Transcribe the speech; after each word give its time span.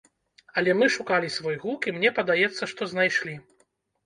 Але 0.61 0.71
мы 0.79 0.87
шукалі 0.95 1.29
свой 1.35 1.59
гук 1.67 1.87
і 1.91 1.93
мне 1.99 2.09
падаецца, 2.21 2.63
што 2.73 2.81
знайшлі. 2.97 3.37